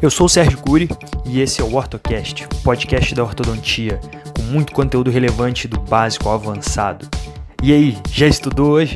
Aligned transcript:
Eu 0.00 0.10
sou 0.10 0.26
o 0.26 0.28
Sérgio 0.28 0.58
Cury 0.58 0.90
e 1.24 1.40
esse 1.40 1.62
é 1.62 1.64
o 1.64 1.74
OrtoCast, 1.74 2.44
o 2.44 2.62
podcast 2.62 3.14
da 3.14 3.24
ortodontia, 3.24 3.98
com 4.36 4.42
muito 4.42 4.74
conteúdo 4.74 5.10
relevante 5.10 5.66
do 5.66 5.80
básico 5.80 6.28
ao 6.28 6.34
avançado. 6.34 7.08
E 7.62 7.72
aí, 7.72 7.98
já 8.10 8.26
estudou 8.26 8.72
hoje? 8.72 8.94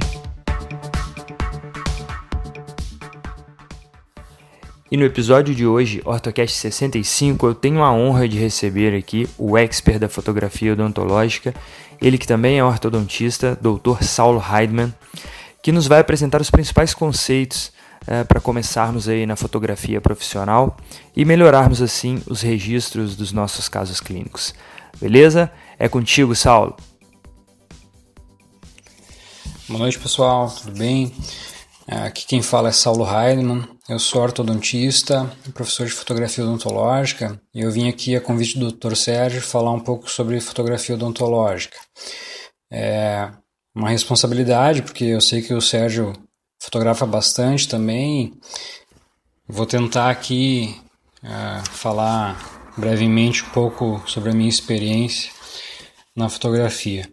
E 4.91 4.97
no 4.99 5.07
episódio 5.07 5.55
de 5.55 5.67
hoje, 5.67 6.03
OrtoCast 6.05 6.55
65, 6.55 7.47
eu 7.47 7.55
tenho 7.55 7.83
a 7.83 7.91
honra 7.91 8.29
de 8.29 8.39
receber 8.39 8.95
aqui 8.95 9.27
o 9.39 9.57
expert 9.57 9.99
da 9.99 10.09
fotografia 10.09 10.75
odontológica, 10.75 11.55
ele 12.03 12.19
que 12.19 12.27
também 12.27 12.59
é 12.59 12.65
ortodontista, 12.65 13.59
Dr. 13.59 14.05
Saulo 14.05 14.45
Heidman, 14.53 14.93
que 15.63 15.73
nos 15.73 15.87
vai 15.87 16.01
apresentar 16.01 16.43
os 16.43 16.51
principais 16.51 16.93
conceitos 16.93 17.73
é, 18.07 18.25
para 18.25 18.41
começarmos 18.41 19.09
aí 19.09 19.27
na 19.27 19.37
fotografia 19.37 20.01
profissional 20.01 20.77
e 21.17 21.25
melhorarmos 21.25 21.83
assim 21.83 22.23
os 22.27 22.43
registros 22.43 23.17
dos 23.17 23.33
nossos 23.33 23.69
casos 23.69 24.01
clínicos. 24.01 24.55
Beleza? 25.01 25.51
É 25.79 25.89
contigo, 25.89 26.35
Saulo. 26.35 26.77
Boa 29.69 29.81
noite, 29.81 29.99
pessoal. 29.99 30.51
Tudo 30.51 30.77
bem? 30.77 31.15
Aqui 31.87 32.27
quem 32.27 32.43
fala 32.43 32.69
é 32.69 32.73
Saulo 32.73 33.05
Heidemann. 33.05 33.69
Eu 33.89 33.99
sou 33.99 34.23
ortodontista 34.23 35.29
professor 35.53 35.87
de 35.87 35.93
fotografia 35.93 36.45
odontológica 36.45 37.41
e 37.53 37.61
eu 37.61 37.71
vim 37.73 37.89
aqui 37.89 38.15
a 38.15 38.21
convite 38.21 38.59
do 38.59 38.71
Dr. 38.71 38.95
Sérgio 38.95 39.43
falar 39.43 39.73
um 39.73 39.81
pouco 39.81 40.09
sobre 40.09 40.41
fotografia 40.41 40.95
odontológica. 40.95 41.77
É 42.73 43.31
uma 43.75 43.91
responsabilidade 43.91 44.83
porque 44.83 45.05
eu 45.05 45.21
sei 45.21 45.43
que 45.43 45.53
o 45.53 45.61
Sérgio 45.61 46.13
fotografa 46.61 47.07
bastante 47.07 47.67
também. 47.67 48.35
Vou 49.49 49.67
tentar 49.67 50.11
aqui 50.11 50.77
uh, 51.25 51.69
falar 51.71 52.73
brevemente 52.77 53.43
um 53.43 53.49
pouco 53.49 54.03
sobre 54.07 54.31
a 54.31 54.35
minha 54.35 54.49
experiência 54.49 55.31
na 56.15 56.29
fotografia. 56.29 57.09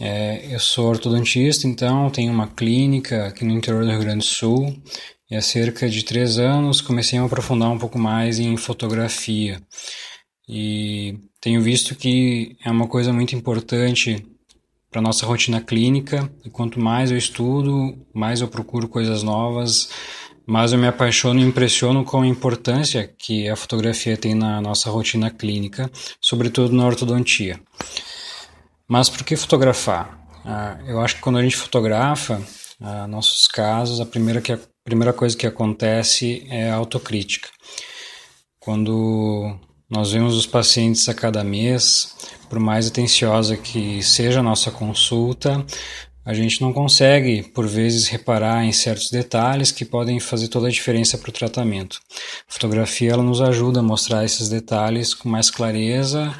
É, 0.00 0.52
eu 0.52 0.58
sou 0.58 0.88
ortodontista, 0.88 1.68
então 1.68 2.10
tenho 2.10 2.32
uma 2.32 2.48
clínica 2.48 3.28
aqui 3.28 3.44
no 3.44 3.52
interior 3.52 3.84
do 3.84 3.90
Rio 3.90 4.00
Grande 4.00 4.18
do 4.18 4.24
Sul 4.24 4.76
e 5.30 5.36
há 5.36 5.40
cerca 5.40 5.88
de 5.88 6.02
três 6.04 6.38
anos 6.38 6.80
comecei 6.80 7.18
a 7.18 7.22
me 7.22 7.28
aprofundar 7.28 7.70
um 7.70 7.78
pouco 7.78 7.98
mais 7.98 8.40
em 8.40 8.56
fotografia. 8.56 9.62
E 10.48 11.16
tenho 11.40 11.62
visto 11.62 11.94
que 11.94 12.56
é 12.64 12.70
uma 12.70 12.88
coisa 12.88 13.12
muito 13.12 13.36
importante 13.36 14.24
para 14.94 15.02
nossa 15.02 15.26
rotina 15.26 15.60
clínica. 15.60 16.30
E 16.44 16.48
quanto 16.48 16.78
mais 16.78 17.10
eu 17.10 17.18
estudo, 17.18 17.98
mais 18.14 18.40
eu 18.40 18.46
procuro 18.46 18.86
coisas 18.86 19.24
novas, 19.24 19.88
mais 20.46 20.72
eu 20.72 20.78
me 20.78 20.86
apaixono 20.86 21.40
e 21.40 21.42
impressiono 21.42 22.04
com 22.04 22.22
a 22.22 22.26
importância 22.28 23.12
que 23.18 23.48
a 23.48 23.56
fotografia 23.56 24.16
tem 24.16 24.36
na 24.36 24.60
nossa 24.60 24.88
rotina 24.88 25.32
clínica, 25.32 25.90
sobretudo 26.20 26.76
na 26.76 26.86
ortodontia. 26.86 27.60
Mas 28.86 29.10
por 29.10 29.24
que 29.24 29.34
fotografar? 29.34 30.16
Ah, 30.44 30.78
eu 30.86 31.00
acho 31.00 31.16
que 31.16 31.22
quando 31.22 31.38
a 31.38 31.42
gente 31.42 31.56
fotografa 31.56 32.40
ah, 32.80 33.08
nossos 33.08 33.48
casos, 33.48 34.00
a 34.00 34.06
primeira, 34.06 34.40
que, 34.40 34.52
a 34.52 34.60
primeira 34.84 35.12
coisa 35.12 35.36
que 35.36 35.46
acontece 35.46 36.46
é 36.48 36.70
a 36.70 36.76
autocrítica. 36.76 37.48
Quando 38.60 39.58
nós 39.88 40.12
vemos 40.12 40.34
os 40.34 40.46
pacientes 40.46 41.08
a 41.08 41.14
cada 41.14 41.44
mês, 41.44 42.14
por 42.48 42.58
mais 42.58 42.86
atenciosa 42.86 43.56
que 43.56 44.02
seja 44.02 44.40
a 44.40 44.42
nossa 44.42 44.70
consulta, 44.70 45.64
a 46.24 46.32
gente 46.32 46.62
não 46.62 46.72
consegue, 46.72 47.42
por 47.42 47.66
vezes, 47.66 48.08
reparar 48.08 48.64
em 48.64 48.72
certos 48.72 49.10
detalhes 49.10 49.70
que 49.70 49.84
podem 49.84 50.18
fazer 50.18 50.48
toda 50.48 50.68
a 50.68 50.70
diferença 50.70 51.18
para 51.18 51.28
o 51.28 51.32
tratamento. 51.32 52.00
A 52.48 52.52
fotografia 52.52 53.12
ela 53.12 53.22
nos 53.22 53.42
ajuda 53.42 53.80
a 53.80 53.82
mostrar 53.82 54.24
esses 54.24 54.48
detalhes 54.48 55.12
com 55.12 55.28
mais 55.28 55.50
clareza 55.50 56.34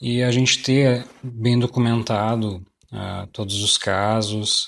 e 0.00 0.22
a 0.22 0.30
gente 0.30 0.62
ter 0.62 1.04
bem 1.20 1.58
documentado 1.58 2.64
uh, 2.92 3.26
todos 3.32 3.60
os 3.60 3.76
casos 3.76 4.66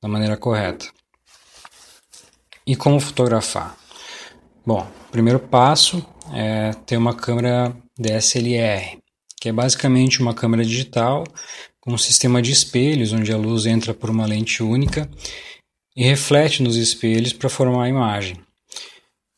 da 0.00 0.08
maneira 0.08 0.38
correta. 0.38 0.86
E 2.66 2.74
como 2.74 2.98
fotografar? 2.98 3.76
Bom, 4.64 4.86
primeiro 5.10 5.38
passo 5.38 6.02
é 6.32 6.72
ter 6.86 6.96
uma 6.96 7.14
câmera 7.14 7.76
DSLR, 7.98 8.98
que 9.40 9.48
é 9.48 9.52
basicamente 9.52 10.20
uma 10.20 10.34
câmera 10.34 10.64
digital 10.64 11.24
com 11.80 11.92
um 11.92 11.98
sistema 11.98 12.40
de 12.40 12.52
espelhos 12.52 13.12
onde 13.12 13.32
a 13.32 13.36
luz 13.36 13.66
entra 13.66 13.92
por 13.92 14.08
uma 14.08 14.24
lente 14.24 14.62
única 14.62 15.10
e 15.96 16.04
reflete 16.04 16.62
nos 16.62 16.76
espelhos 16.76 17.32
para 17.32 17.50
formar 17.50 17.84
a 17.84 17.88
imagem. 17.88 18.36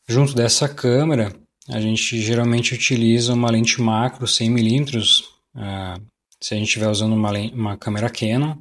Junto 0.07 0.33
dessa 0.35 0.69
câmera, 0.69 1.35
a 1.67 1.81
gente 1.81 2.21
geralmente 2.21 2.73
utiliza 2.73 3.33
uma 3.33 3.49
lente 3.49 3.81
macro 3.81 4.25
100mm, 4.25 5.23
uh, 5.55 6.01
se 6.39 6.53
a 6.53 6.57
gente 6.57 6.67
estiver 6.67 6.87
usando 6.87 7.13
uma, 7.13 7.31
uma 7.31 7.77
câmera 7.77 8.09
Canon, 8.09 8.55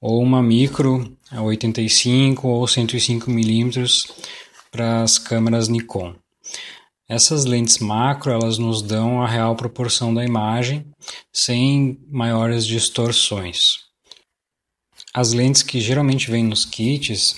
ou 0.00 0.22
uma 0.22 0.42
micro 0.42 1.16
85 1.32 2.48
ou 2.48 2.64
105mm 2.64 4.10
para 4.70 5.02
as 5.02 5.18
câmeras 5.18 5.68
Nikon. 5.68 6.14
Essas 7.08 7.44
lentes 7.44 7.78
macro, 7.78 8.32
elas 8.32 8.56
nos 8.56 8.80
dão 8.80 9.22
a 9.22 9.28
real 9.28 9.54
proporção 9.54 10.12
da 10.14 10.24
imagem, 10.24 10.86
sem 11.32 12.00
maiores 12.10 12.66
distorções. 12.66 13.84
As 15.12 15.32
lentes 15.32 15.62
que 15.62 15.80
geralmente 15.80 16.30
vêm 16.30 16.44
nos 16.44 16.64
kits, 16.64 17.36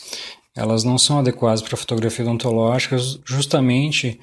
elas 0.54 0.84
não 0.84 0.96
são 0.96 1.18
adequadas 1.18 1.60
para 1.60 1.76
fotografia 1.76 2.24
odontológica 2.24 2.96
justamente 3.24 4.18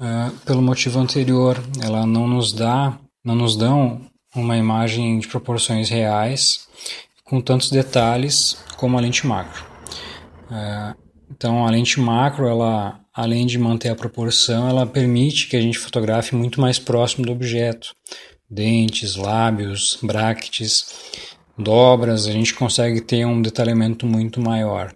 uh, 0.00 0.30
pelo 0.46 0.62
motivo 0.62 0.98
anterior. 0.98 1.62
Ela 1.82 2.06
não 2.06 2.26
nos 2.28 2.52
dá, 2.52 2.98
não 3.22 3.34
nos 3.34 3.56
dão 3.56 4.00
uma 4.34 4.56
imagem 4.56 5.18
de 5.18 5.28
proporções 5.28 5.90
reais 5.90 6.68
com 7.24 7.40
tantos 7.40 7.70
detalhes 7.70 8.56
como 8.76 8.96
a 8.96 9.00
lente 9.00 9.26
macro. 9.26 9.66
Uh, 10.46 10.96
então 11.30 11.66
a 11.66 11.70
lente 11.70 12.00
macro, 12.00 12.46
ela 12.46 13.01
além 13.14 13.46
de 13.46 13.58
manter 13.58 13.90
a 13.90 13.94
proporção, 13.94 14.68
ela 14.68 14.86
permite 14.86 15.48
que 15.48 15.56
a 15.56 15.60
gente 15.60 15.78
fotografe 15.78 16.34
muito 16.34 16.60
mais 16.60 16.78
próximo 16.78 17.26
do 17.26 17.32
objeto. 17.32 17.94
Dentes, 18.48 19.16
lábios, 19.16 19.98
bractes, 20.02 20.86
dobras, 21.56 22.26
a 22.26 22.32
gente 22.32 22.54
consegue 22.54 23.00
ter 23.00 23.24
um 23.26 23.40
detalhamento 23.40 24.06
muito 24.06 24.40
maior, 24.40 24.94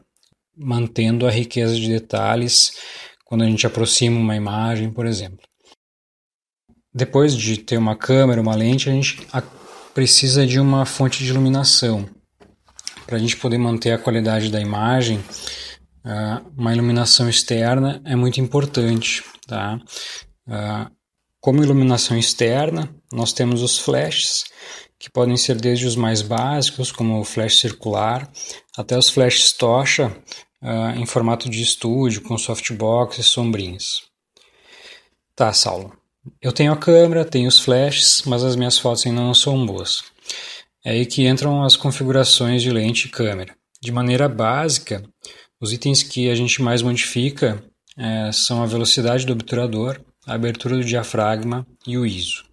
mantendo 0.56 1.26
a 1.26 1.30
riqueza 1.30 1.74
de 1.74 1.88
detalhes 1.88 2.72
quando 3.24 3.42
a 3.42 3.46
gente 3.46 3.66
aproxima 3.66 4.18
uma 4.18 4.36
imagem, 4.36 4.90
por 4.90 5.06
exemplo. 5.06 5.46
Depois 6.94 7.36
de 7.36 7.58
ter 7.58 7.76
uma 7.76 7.96
câmera, 7.96 8.40
uma 8.40 8.54
lente, 8.54 8.88
a 8.88 8.92
gente 8.92 9.26
precisa 9.92 10.46
de 10.46 10.58
uma 10.58 10.86
fonte 10.86 11.22
de 11.22 11.30
iluminação. 11.30 12.08
Para 13.06 13.16
a 13.16 13.18
gente 13.18 13.36
poder 13.36 13.58
manter 13.58 13.92
a 13.92 13.98
qualidade 13.98 14.50
da 14.50 14.60
imagem, 14.60 15.22
Uh, 16.06 16.52
uma 16.56 16.72
iluminação 16.72 17.28
externa 17.28 18.00
é 18.04 18.14
muito 18.14 18.40
importante. 18.40 19.24
Tá? 19.44 19.80
Uh, 20.46 20.88
como 21.40 21.64
iluminação 21.64 22.16
externa, 22.16 22.94
nós 23.12 23.32
temos 23.32 23.60
os 23.60 23.76
flashes, 23.76 24.44
que 25.00 25.10
podem 25.10 25.36
ser 25.36 25.56
desde 25.56 25.84
os 25.84 25.96
mais 25.96 26.22
básicos, 26.22 26.92
como 26.92 27.20
o 27.20 27.24
flash 27.24 27.58
circular, 27.58 28.30
até 28.78 28.96
os 28.96 29.10
flashes 29.10 29.52
tocha 29.52 30.16
uh, 30.62 30.96
em 30.96 31.04
formato 31.04 31.50
de 31.50 31.60
estúdio, 31.60 32.22
com 32.22 32.38
softbox 32.38 33.18
e 33.18 33.24
sombrinhas. 33.24 34.02
Tá, 35.34 35.52
Saulo. 35.52 35.92
Eu 36.40 36.52
tenho 36.52 36.72
a 36.72 36.76
câmera, 36.76 37.24
tenho 37.24 37.48
os 37.48 37.58
flashes, 37.58 38.22
mas 38.26 38.44
as 38.44 38.54
minhas 38.54 38.78
fotos 38.78 39.04
ainda 39.06 39.20
não 39.20 39.34
são 39.34 39.66
boas. 39.66 40.04
É 40.84 40.92
aí 40.92 41.04
que 41.04 41.26
entram 41.26 41.64
as 41.64 41.76
configurações 41.76 42.62
de 42.62 42.70
lente 42.70 43.08
e 43.08 43.10
câmera. 43.10 43.56
De 43.80 43.92
maneira 43.92 44.28
básica, 44.28 45.02
os 45.60 45.72
itens 45.72 46.02
que 46.02 46.28
a 46.28 46.34
gente 46.34 46.62
mais 46.62 46.82
modifica 46.82 47.62
é, 47.98 48.30
são 48.32 48.62
a 48.62 48.66
velocidade 48.66 49.24
do 49.24 49.32
obturador, 49.32 50.00
a 50.26 50.34
abertura 50.34 50.76
do 50.76 50.84
diafragma 50.84 51.66
e 51.86 51.96
o 51.96 52.04
ISO. 52.04 52.44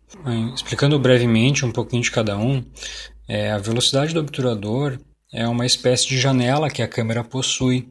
Explicando 0.53 0.99
brevemente 0.99 1.65
um 1.65 1.71
pouquinho 1.71 2.03
de 2.03 2.11
cada 2.11 2.37
um, 2.37 2.63
é, 3.27 3.51
a 3.51 3.57
velocidade 3.57 4.13
do 4.13 4.19
obturador 4.19 4.99
é 5.33 5.47
uma 5.47 5.65
espécie 5.65 6.07
de 6.07 6.19
janela 6.19 6.69
que 6.69 6.81
a 6.81 6.87
câmera 6.87 7.23
possui. 7.23 7.87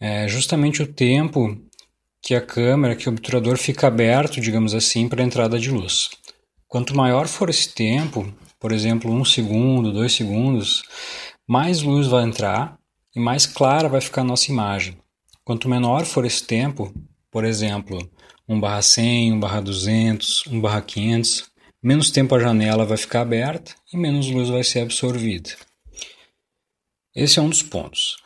É 0.00 0.28
justamente 0.28 0.82
o 0.82 0.86
tempo 0.86 1.58
que 2.22 2.34
a 2.34 2.40
câmera, 2.40 2.94
que 2.94 3.08
o 3.08 3.12
obturador 3.12 3.56
fica 3.56 3.88
aberto, 3.88 4.40
digamos 4.40 4.74
assim, 4.74 5.08
para 5.08 5.22
a 5.22 5.26
entrada 5.26 5.58
de 5.58 5.70
luz. 5.70 6.10
Quanto 6.68 6.96
maior 6.96 7.26
for 7.26 7.50
esse 7.50 7.72
tempo, 7.74 8.32
por 8.58 8.72
exemplo, 8.72 9.12
um 9.12 9.24
segundo, 9.24 9.92
dois 9.92 10.12
segundos, 10.12 10.82
mais 11.46 11.82
luz 11.82 12.06
vai 12.06 12.24
entrar 12.24 12.75
e 13.16 13.18
mais 13.18 13.46
clara 13.46 13.88
vai 13.88 14.02
ficar 14.02 14.20
a 14.20 14.24
nossa 14.24 14.52
imagem. 14.52 14.98
Quanto 15.42 15.70
menor 15.70 16.04
for 16.04 16.26
esse 16.26 16.44
tempo, 16.44 16.92
por 17.30 17.44
exemplo, 17.44 17.98
1 18.46 18.60
barra 18.60 18.82
100, 18.82 19.32
1 19.32 19.40
barra 19.40 19.60
200, 19.62 20.46
1 20.48 20.60
barra 20.60 20.82
500, 20.82 21.50
menos 21.82 22.10
tempo 22.10 22.34
a 22.34 22.38
janela 22.38 22.84
vai 22.84 22.98
ficar 22.98 23.22
aberta 23.22 23.74
e 23.90 23.96
menos 23.96 24.28
luz 24.28 24.50
vai 24.50 24.62
ser 24.62 24.80
absorvida. 24.80 25.50
Esse 27.14 27.38
é 27.38 27.42
um 27.42 27.48
dos 27.48 27.62
pontos. 27.62 28.18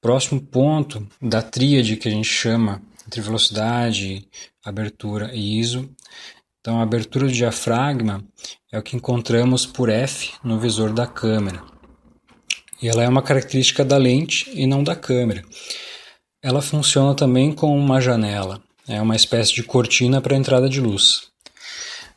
Próximo 0.00 0.40
ponto 0.40 1.06
da 1.20 1.42
tríade 1.42 1.96
que 1.96 2.08
a 2.08 2.10
gente 2.10 2.28
chama 2.28 2.80
entre 3.06 3.20
velocidade, 3.20 4.26
abertura 4.64 5.30
e 5.34 5.58
ISO. 5.58 5.90
Então, 6.60 6.80
a 6.80 6.82
abertura 6.82 7.26
do 7.26 7.32
diafragma 7.32 8.24
é 8.72 8.78
o 8.78 8.82
que 8.82 8.96
encontramos 8.96 9.66
por 9.66 9.90
f 9.90 10.32
no 10.42 10.58
visor 10.58 10.92
da 10.92 11.06
câmera. 11.06 11.77
E 12.80 12.88
ela 12.88 13.02
é 13.02 13.08
uma 13.08 13.22
característica 13.22 13.84
da 13.84 13.96
lente 13.96 14.50
e 14.54 14.66
não 14.66 14.84
da 14.84 14.94
câmera. 14.94 15.44
Ela 16.42 16.62
funciona 16.62 17.14
também 17.14 17.52
como 17.52 17.76
uma 17.76 18.00
janela, 18.00 18.62
é 18.86 19.02
uma 19.02 19.16
espécie 19.16 19.52
de 19.52 19.62
cortina 19.62 20.20
para 20.20 20.36
entrada 20.36 20.68
de 20.68 20.80
luz. 20.80 21.28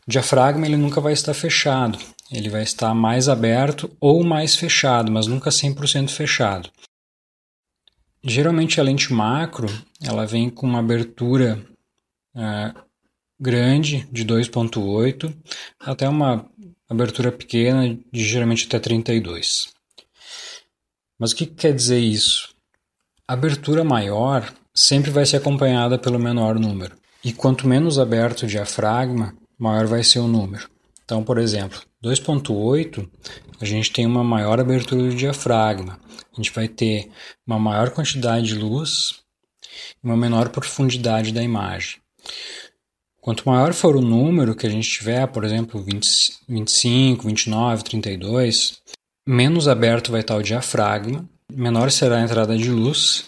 O 0.07 0.11
diafragma 0.11 0.65
ele 0.65 0.77
nunca 0.77 1.01
vai 1.01 1.13
estar 1.13 1.33
fechado, 1.33 1.97
ele 2.31 2.49
vai 2.49 2.63
estar 2.63 2.93
mais 2.93 3.27
aberto 3.27 3.89
ou 3.99 4.23
mais 4.23 4.55
fechado, 4.55 5.11
mas 5.11 5.27
nunca 5.27 5.49
100% 5.49 6.09
fechado. 6.09 6.69
Geralmente 8.23 8.79
a 8.79 8.83
lente 8.83 9.11
macro 9.11 9.67
ela 10.01 10.27
vem 10.27 10.49
com 10.49 10.67
uma 10.67 10.79
abertura 10.79 11.59
é, 12.35 12.73
grande 13.39 14.07
de 14.11 14.23
2.8 14.23 15.35
até 15.79 16.07
uma 16.07 16.45
abertura 16.87 17.31
pequena 17.31 17.97
de 18.11 18.23
geralmente 18.23 18.67
até 18.67 18.79
32. 18.79 19.80
Mas 21.21 21.33
o 21.33 21.35
que 21.35 21.45
quer 21.45 21.71
dizer 21.71 21.99
isso? 21.99 22.49
A 23.27 23.33
abertura 23.33 23.83
maior 23.83 24.51
sempre 24.73 25.11
vai 25.11 25.23
ser 25.23 25.37
acompanhada 25.37 25.99
pelo 25.99 26.17
menor 26.17 26.57
número. 26.57 26.95
E 27.23 27.31
quanto 27.31 27.67
menos 27.67 27.99
aberto 27.99 28.41
o 28.41 28.47
diafragma, 28.47 29.35
maior 29.55 29.85
vai 29.85 30.03
ser 30.03 30.17
o 30.17 30.27
número. 30.27 30.67
Então, 31.05 31.23
por 31.23 31.37
exemplo, 31.37 31.79
2.8, 32.03 33.07
a 33.61 33.65
gente 33.65 33.91
tem 33.91 34.07
uma 34.07 34.23
maior 34.23 34.59
abertura 34.59 35.03
do 35.03 35.15
diafragma. 35.15 35.99
A 36.33 36.35
gente 36.37 36.51
vai 36.51 36.67
ter 36.67 37.11
uma 37.45 37.59
maior 37.59 37.91
quantidade 37.91 38.47
de 38.47 38.55
luz 38.55 39.21
e 40.03 40.07
uma 40.07 40.17
menor 40.17 40.49
profundidade 40.49 41.31
da 41.31 41.43
imagem. 41.43 42.01
Quanto 43.21 43.47
maior 43.47 43.73
for 43.73 43.95
o 43.95 44.01
número 44.01 44.55
que 44.55 44.65
a 44.65 44.69
gente 44.71 44.89
tiver, 44.89 45.27
por 45.27 45.43
exemplo, 45.43 45.83
20, 45.83 46.39
25, 46.49 47.27
29, 47.27 47.83
32, 47.83 48.81
menos 49.25 49.67
aberto 49.67 50.11
vai 50.11 50.21
estar 50.21 50.35
o 50.35 50.43
diafragma, 50.43 51.27
menor 51.51 51.91
será 51.91 52.17
a 52.17 52.21
entrada 52.21 52.57
de 52.57 52.69
luz, 52.69 53.25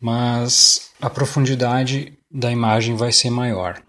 mas 0.00 0.90
a 1.00 1.08
profundidade 1.10 2.18
da 2.30 2.50
imagem 2.50 2.96
vai 2.96 3.12
ser 3.12 3.30
maior. 3.30 3.82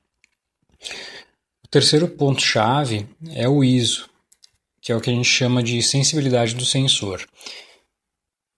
O 1.66 1.68
terceiro 1.70 2.08
ponto-chave 2.08 3.08
é 3.32 3.48
o 3.48 3.64
ISO, 3.64 4.10
que 4.82 4.92
é 4.92 4.96
o 4.96 5.02
que 5.02 5.10
a 5.10 5.14
gente 5.14 5.28
chama 5.28 5.62
de 5.62 5.82
sensibilidade 5.82 6.56
do 6.56 6.66
sensor. 6.66 7.26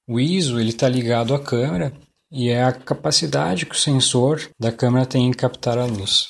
O 0.08 0.20
ISO 0.20 0.60
está 0.60 0.88
ligado 0.88 1.34
à 1.34 1.40
câmera 1.40 1.94
e 2.32 2.50
é 2.50 2.64
a 2.64 2.72
capacidade 2.72 3.66
que 3.66 3.76
o 3.76 3.80
sensor 3.80 4.48
da 4.60 4.72
câmera 4.72 5.06
tem 5.06 5.28
em 5.28 5.32
captar 5.32 5.78
a 5.78 5.86
luz. 5.86 6.30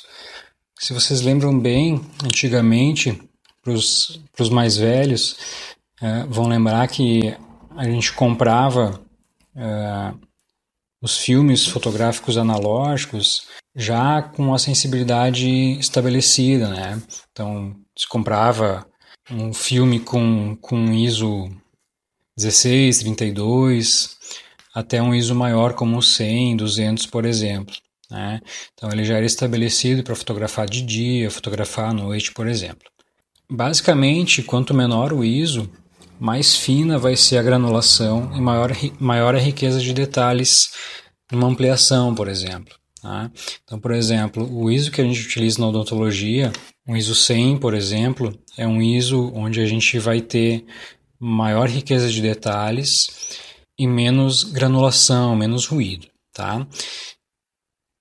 Se 0.79 0.93
vocês 0.93 1.21
lembram 1.21 1.57
bem, 1.59 2.01
antigamente, 2.23 3.21
para 3.61 3.73
os 3.73 4.49
mais 4.49 4.77
velhos, 4.77 5.35
é, 6.01 6.23
vão 6.25 6.47
lembrar 6.47 6.87
que 6.87 7.35
a 7.75 7.83
gente 7.83 8.13
comprava 8.13 8.99
é, 9.55 10.13
os 11.01 11.17
filmes 11.17 11.65
fotográficos 11.65 12.37
analógicos 12.37 13.47
já 13.75 14.21
com 14.21 14.53
a 14.53 14.59
sensibilidade 14.59 15.47
estabelecida, 15.79 16.69
né? 16.69 17.01
Então, 17.31 17.75
se 17.97 18.07
comprava 18.07 18.85
um 19.31 19.53
filme 19.53 19.99
com, 19.99 20.57
com 20.59 20.91
ISO 20.91 21.49
16, 22.37 22.99
32, 22.99 24.17
até 24.73 25.01
um 25.01 25.13
ISO 25.13 25.35
maior 25.35 25.73
como 25.73 26.01
100, 26.01 26.57
200, 26.57 27.05
por 27.05 27.25
exemplo. 27.25 27.75
Né? 28.09 28.39
Então 28.73 28.89
ele 28.91 29.03
já 29.03 29.17
era 29.17 29.25
estabelecido 29.25 30.03
para 30.03 30.15
fotografar 30.15 30.67
de 30.67 30.81
dia, 30.81 31.29
fotografar 31.29 31.89
à 31.89 31.93
noite, 31.93 32.33
por 32.33 32.47
exemplo. 32.47 32.89
Basicamente, 33.51 34.41
quanto 34.41 34.73
menor 34.73 35.11
o 35.13 35.23
ISO, 35.23 35.69
mais 36.19 36.55
fina 36.55 36.97
vai 36.97 37.15
ser 37.15 37.37
a 37.37 37.43
granulação 37.43 38.31
e 38.35 38.41
maior, 38.41 38.71
maior 38.99 39.35
a 39.35 39.39
riqueza 39.39 39.79
de 39.79 39.93
detalhes 39.93 40.71
numa 41.31 41.47
ampliação, 41.47 42.13
por 42.13 42.27
exemplo. 42.27 42.75
Tá? 43.01 43.31
Então, 43.63 43.79
por 43.79 43.91
exemplo, 43.91 44.47
o 44.51 44.69
ISO 44.69 44.91
que 44.91 44.99
a 44.99 45.03
gente 45.03 45.25
utiliza 45.25 45.61
na 45.61 45.67
odontologia, 45.67 46.51
um 46.85 46.97
ISO 46.97 47.15
100, 47.15 47.57
por 47.57 47.73
exemplo, 47.73 48.37
é 48.57 48.67
um 48.67 48.81
ISO 48.81 49.31
onde 49.33 49.61
a 49.61 49.65
gente 49.65 49.97
vai 49.99 50.19
ter 50.19 50.65
maior 51.17 51.69
riqueza 51.69 52.09
de 52.09 52.21
detalhes 52.21 53.39
e 53.77 53.87
menos 53.87 54.43
granulação, 54.43 55.35
menos 55.35 55.65
ruído. 55.65 56.07
Tá? 56.33 56.67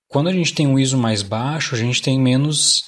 Quando 0.09 0.27
a 0.27 0.33
gente 0.33 0.53
tem 0.53 0.67
um 0.67 0.77
ISO 0.77 0.97
mais 0.97 1.21
baixo, 1.21 1.75
a 1.75 1.77
gente 1.77 2.01
tem 2.01 2.19
menos 2.19 2.83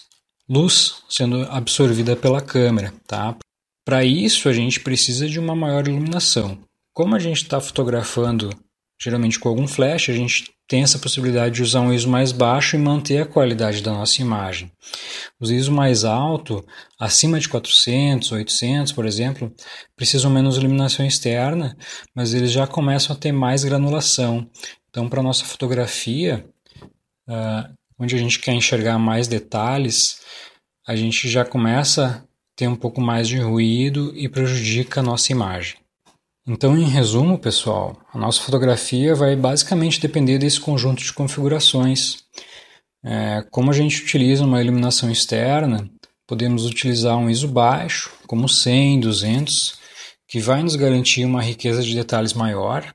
luz 0.50 0.96
sendo 1.08 1.44
absorvida 1.44 2.16
pela 2.16 2.42
câmera. 2.42 2.94
Tá? 3.08 3.38
Para 3.86 4.04
isso, 4.04 4.48
a 4.48 4.54
gente 4.54 4.80
precisa 4.80 5.28
de 5.28 5.40
uma 5.40 5.56
maior 5.56 5.88
iluminação. 5.88 6.60
Como 6.94 7.16
a 7.16 7.20
gente 7.20 7.44
está 7.44 7.60
fotografando 7.60 8.50
geralmente 9.02 9.40
com 9.40 9.50
algum 9.50 9.68
flash, 9.68 10.10
a 10.10 10.14
gente 10.14 10.52
tem 10.68 10.84
essa 10.84 11.00
possibilidade 11.00 11.56
de 11.56 11.64
usar 11.64 11.82
um 11.82 11.92
ISO 11.92 12.08
mais 12.08 12.32
baixo 12.32 12.76
e 12.76 12.80
manter 12.80 13.20
a 13.20 13.26
qualidade 13.26 13.82
da 13.82 13.92
nossa 13.92 14.22
imagem. 14.22 14.72
Os 15.40 15.50
ISO 15.50 15.72
mais 15.72 16.06
alto, 16.06 16.64
acima 17.00 17.40
de 17.40 17.50
400, 17.50 18.32
800, 18.32 18.92
por 18.92 19.08
exemplo, 19.08 19.52
precisam 19.96 20.30
menos 20.30 20.56
iluminação 20.56 21.06
externa, 21.06 21.76
mas 22.16 22.36
eles 22.36 22.52
já 22.52 22.68
começam 22.68 23.16
a 23.16 23.20
ter 23.20 23.32
mais 23.32 23.64
granulação. 23.64 24.48
Então, 24.90 25.10
para 25.10 25.24
nossa 25.24 25.46
fotografia, 25.46 26.46
uh, 27.28 27.74
onde 28.00 28.16
a 28.16 28.20
gente 28.20 28.40
quer 28.40 28.54
enxergar 28.54 29.00
mais 29.00 29.28
detalhes, 29.28 30.22
a 30.88 30.96
gente 30.96 31.28
já 31.28 31.44
começa 31.44 32.24
a 32.62 32.68
ter 32.68 32.68
um 32.68 32.76
pouco 32.76 33.02
mais 33.02 33.28
de 33.28 33.40
ruído 33.40 34.14
e 34.16 34.30
prejudica 34.30 35.00
a 35.00 35.04
nossa 35.04 35.32
imagem. 35.32 35.78
Então, 36.48 36.78
em 36.78 36.86
resumo, 36.86 37.38
pessoal, 37.38 38.00
a 38.14 38.18
nossa 38.18 38.42
fotografia 38.42 39.16
vai 39.16 39.36
basicamente 39.36 40.00
depender 40.00 40.38
desse 40.38 40.60
conjunto 40.60 41.04
de 41.04 41.14
configurações. 41.14 42.24
É, 43.04 43.44
como 43.50 43.72
a 43.72 43.74
gente 43.74 44.02
utiliza 44.04 44.44
uma 44.44 44.62
iluminação 44.62 45.10
externa, 45.12 45.90
podemos 46.28 46.66
utilizar 46.66 47.18
um 47.18 47.30
ISO 47.30 47.48
baixo, 47.48 48.12
como 48.28 48.48
100, 48.48 49.00
200, 49.00 49.80
que 50.28 50.40
vai 50.40 50.62
nos 50.62 50.76
garantir 50.76 51.26
uma 51.26 51.42
riqueza 51.42 51.82
de 51.84 51.96
detalhes 51.96 52.34
maior 52.34 52.94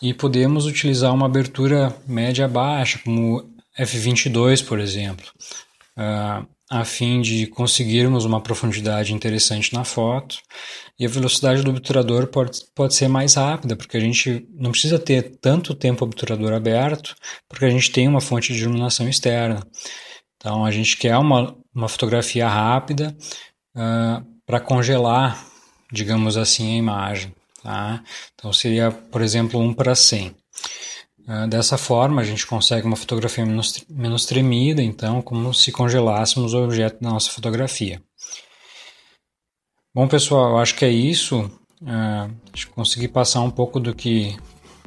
e 0.00 0.14
podemos 0.14 0.64
utilizar 0.66 1.12
uma 1.12 1.26
abertura 1.26 1.94
média 2.06 2.48
baixa, 2.48 2.98
como 3.04 3.44
f22, 3.78 4.64
por 4.64 4.80
exemplo, 4.80 5.26
uh, 5.96 6.46
a 6.70 6.84
fim 6.84 7.20
de 7.20 7.48
conseguirmos 7.48 8.24
uma 8.24 8.40
profundidade 8.40 9.12
interessante 9.12 9.74
na 9.74 9.82
foto. 9.82 10.38
E 10.96 11.04
a 11.04 11.08
velocidade 11.08 11.62
do 11.62 11.70
obturador 11.70 12.28
pode, 12.28 12.60
pode 12.74 12.94
ser 12.94 13.08
mais 13.08 13.34
rápida, 13.34 13.74
porque 13.74 13.96
a 13.96 14.00
gente 14.00 14.46
não 14.54 14.70
precisa 14.70 14.98
ter 14.98 15.36
tanto 15.40 15.74
tempo 15.74 16.04
obturador 16.04 16.52
aberto, 16.52 17.16
porque 17.48 17.64
a 17.64 17.70
gente 17.70 17.90
tem 17.90 18.06
uma 18.06 18.20
fonte 18.20 18.54
de 18.54 18.62
iluminação 18.62 19.08
externa. 19.08 19.66
Então 20.36 20.64
a 20.64 20.70
gente 20.70 20.96
quer 20.96 21.16
uma, 21.16 21.56
uma 21.74 21.88
fotografia 21.88 22.48
rápida 22.48 23.16
uh, 23.74 24.24
para 24.46 24.60
congelar, 24.60 25.44
digamos 25.90 26.36
assim, 26.36 26.74
a 26.74 26.78
imagem. 26.78 27.34
Tá? 27.62 28.02
Então 28.34 28.52
seria, 28.52 28.92
por 28.92 29.22
exemplo, 29.22 29.58
1 29.58 29.74
para 29.74 29.94
100. 29.94 30.36
Uh, 31.28 31.46
dessa 31.48 31.78
forma, 31.78 32.22
a 32.22 32.24
gente 32.24 32.46
consegue 32.46 32.86
uma 32.86 32.96
fotografia 32.96 33.46
menos, 33.46 33.84
menos 33.88 34.26
tremida, 34.26 34.82
então, 34.82 35.22
como 35.22 35.54
se 35.54 35.70
congelássemos 35.70 36.54
o 36.54 36.64
objeto 36.64 37.00
da 37.00 37.10
nossa 37.10 37.30
fotografia. 37.30 38.02
Bom, 39.94 40.06
pessoal, 40.08 40.50
eu 40.50 40.58
acho 40.58 40.74
que 40.74 40.84
é 40.84 40.90
isso. 40.90 41.40
Uh, 41.82 42.32
acho 42.52 42.66
que 42.66 42.72
consegui 42.72 43.08
passar 43.08 43.40
um 43.40 43.50
pouco 43.50 43.80
do 43.80 43.94
que 43.94 44.36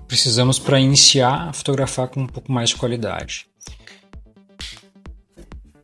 precisamos 0.07 0.59
para 0.59 0.79
iniciar 0.79 1.49
a 1.49 1.53
fotografar 1.53 2.07
com 2.07 2.21
um 2.21 2.27
pouco 2.27 2.51
mais 2.51 2.69
de 2.69 2.75
qualidade. 2.75 3.47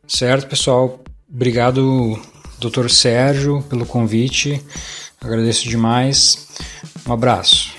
Certo, 0.07 0.47
pessoal? 0.47 0.99
Obrigado, 1.31 2.19
Dr. 2.59 2.89
Sérgio, 2.89 3.61
pelo 3.63 3.85
convite. 3.85 4.63
Agradeço 5.21 5.67
demais. 5.67 6.47
Um 7.07 7.13
abraço. 7.13 7.78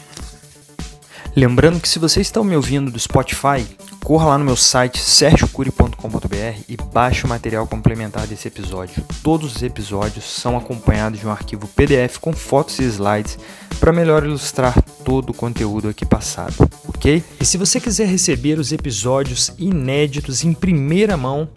Lembrando 1.37 1.81
que 1.81 1.89
se 1.89 1.99
você 1.99 2.21
está 2.21 2.43
me 2.43 2.57
ouvindo 2.57 2.91
do 2.91 2.99
Spotify, 2.99 3.65
corra 4.03 4.31
lá 4.31 4.39
no 4.39 4.45
meu 4.45 4.57
site 4.57 4.99
sergiocuri.com.br 4.99 6.63
e 6.69 6.77
baixe 6.93 7.25
o 7.25 7.29
material 7.29 7.67
complementar 7.69 8.27
desse 8.27 8.49
episódio. 8.49 9.05
Todos 9.23 9.55
os 9.55 9.63
episódios 9.63 10.25
são 10.25 10.57
acompanhados 10.57 11.21
de 11.21 11.27
um 11.27 11.31
arquivo 11.31 11.69
PDF 11.69 12.19
com 12.19 12.33
fotos 12.33 12.81
e 12.81 12.85
slides 12.85 13.39
para 13.79 13.93
melhor 13.93 14.25
ilustrar 14.25 14.83
todo 15.05 15.31
o 15.31 15.35
conteúdo 15.35 15.89
aqui 15.89 16.05
passado, 16.05 16.69
ok? 16.89 17.23
E 17.41 17.45
se 17.45 17.57
você 17.57 17.81
quiser 17.81 18.09
receber 18.09 18.59
os 18.59 18.73
episódios 18.73 19.53
inéditos 19.57 20.45
em 20.45 20.53
primeira 20.53 21.17
mão, 21.17 21.49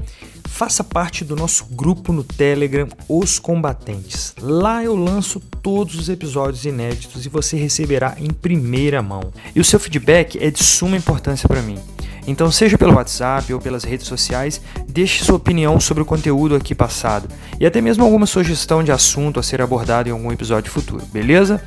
faça 0.54 0.84
parte 0.84 1.26
do 1.26 1.36
nosso 1.36 1.66
grupo 1.72 2.14
no 2.14 2.24
Telegram 2.24 2.88
Os 3.10 3.40
Combatentes. 3.40 4.36
Lá 4.40 4.84
eu 4.84 4.96
lanço 4.96 5.40
todos 5.40 5.96
os 5.96 6.10
episódios 6.10 6.64
inéditos 6.64 7.26
e 7.26 7.30
você 7.30 7.58
receberá 7.58 8.16
em 8.20 8.30
primeira 8.30 9.02
mão. 9.02 9.34
E 9.56 9.60
o 9.60 9.66
seu 9.66 9.80
feedback 9.80 10.38
é 10.40 10.52
de 10.52 10.64
suma 10.64 10.96
importância 10.96 11.50
para 11.50 11.62
mim. 11.64 11.80
Então, 12.28 12.52
seja 12.52 12.78
pelo 12.78 12.94
WhatsApp 12.94 13.52
ou 13.52 13.60
pelas 13.60 13.84
redes 13.84 14.06
sociais, 14.06 14.62
deixe 14.88 15.26
sua 15.26 15.38
opinião 15.38 15.80
sobre 15.80 16.04
o 16.04 16.06
conteúdo 16.06 16.56
aqui 16.56 16.76
passado 16.76 17.28
e 17.60 17.66
até 17.66 17.82
mesmo 17.82 18.04
alguma 18.04 18.28
sugestão 18.28 18.84
de 18.84 18.92
assunto 18.92 19.40
a 19.40 19.44
ser 19.44 19.60
abordado 19.60 20.08
em 20.08 20.12
algum 20.12 20.32
episódio 20.32 20.72
futuro, 20.72 21.04
beleza? 21.12 21.62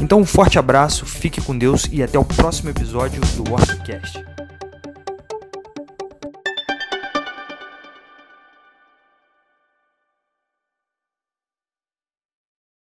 Então, 0.00 0.20
um 0.20 0.24
forte 0.24 0.60
abraço, 0.60 1.04
fique 1.04 1.40
com 1.40 1.58
Deus 1.58 1.88
e 1.90 2.04
até 2.04 2.16
o 2.16 2.24
próximo 2.24 2.70
episódio 2.70 3.20
do 3.36 3.50
WorkCast. 3.50 4.37